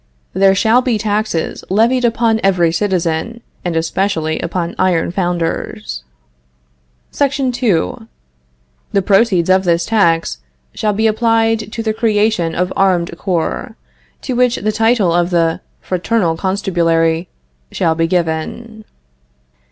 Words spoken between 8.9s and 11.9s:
The proceeds of this tax shall be applied to